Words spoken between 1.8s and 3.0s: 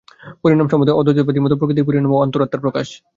পরিণাম ও অন্তরাত্মার প্রকাশ।